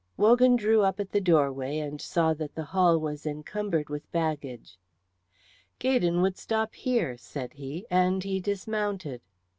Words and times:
Wogan 0.17 0.55
drew 0.55 0.81
up 0.81 0.99
at 0.99 1.11
the 1.11 1.21
doorway 1.21 1.77
and 1.77 2.01
saw 2.01 2.33
that 2.33 2.55
the 2.55 2.63
hall 2.63 2.97
was 2.97 3.27
encumbered 3.27 3.87
with 3.87 4.11
baggage. 4.11 4.79
"Gaydon 5.77 6.23
would 6.23 6.39
stop 6.39 6.73
here," 6.73 7.17
said 7.17 7.53
he, 7.53 7.85
and 7.91 8.23
he 8.23 8.39
dismounted. 8.39 9.21